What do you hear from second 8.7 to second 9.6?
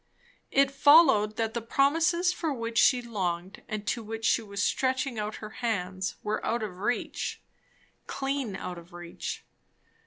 of reach.